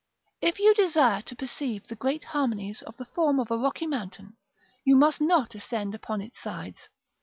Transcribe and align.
If 0.41 0.57
you 0.57 0.73
desire 0.73 1.21
to 1.21 1.35
perceive 1.35 1.85
the 1.87 1.93
great 1.95 2.23
harmonies 2.23 2.81
of 2.81 2.97
the 2.97 3.05
form 3.05 3.39
of 3.39 3.51
a 3.51 3.57
rocky 3.59 3.85
mountain, 3.85 4.35
you 4.83 4.95
must 4.95 5.21
not 5.21 5.53
ascend 5.53 5.93
upon 5.93 6.21
its 6.21 6.39
sides. 6.41 6.89